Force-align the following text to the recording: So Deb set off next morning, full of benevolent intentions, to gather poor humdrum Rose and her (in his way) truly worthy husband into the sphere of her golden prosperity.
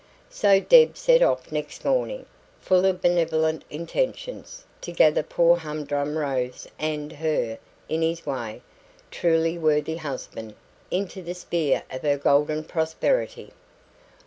So 0.31 0.59
Deb 0.59 0.97
set 0.97 1.21
off 1.21 1.51
next 1.51 1.85
morning, 1.85 2.25
full 2.59 2.87
of 2.87 3.01
benevolent 3.03 3.63
intentions, 3.69 4.65
to 4.81 4.91
gather 4.91 5.21
poor 5.21 5.57
humdrum 5.57 6.17
Rose 6.17 6.67
and 6.79 7.13
her 7.13 7.59
(in 7.87 8.01
his 8.01 8.25
way) 8.25 8.63
truly 9.11 9.59
worthy 9.59 9.97
husband 9.97 10.55
into 10.89 11.21
the 11.21 11.35
sphere 11.35 11.83
of 11.91 12.01
her 12.01 12.17
golden 12.17 12.63
prosperity. 12.63 13.51